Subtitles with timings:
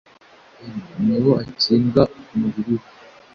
[0.71, 0.73] m
[1.05, 2.87] Ni wo akinga ku mubiri we